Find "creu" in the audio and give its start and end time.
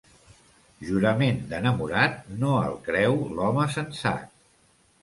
2.89-3.23